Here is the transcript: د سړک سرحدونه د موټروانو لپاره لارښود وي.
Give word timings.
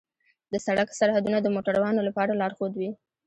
د 0.51 0.53
سړک 0.65 0.89
سرحدونه 0.99 1.37
د 1.41 1.47
موټروانو 1.55 2.01
لپاره 2.07 2.37
لارښود 2.39 2.73
وي. 2.75 2.89